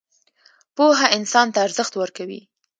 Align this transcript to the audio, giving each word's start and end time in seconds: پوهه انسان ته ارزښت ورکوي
پوهه 0.75 1.07
انسان 1.17 1.47
ته 1.53 1.59
ارزښت 1.67 1.93
ورکوي 1.97 2.41